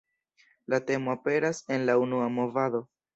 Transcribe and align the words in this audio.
La 0.73 0.79
temo 0.87 1.11
aperas 1.13 1.59
en 1.77 1.85
la 1.91 1.97
unua 2.05 2.31
movado. 2.39 2.81